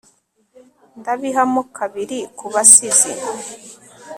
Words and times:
Ndabiha 0.99 1.43
mo 1.53 1.61
kabiri 1.77 2.17
kubasizi 2.37 3.11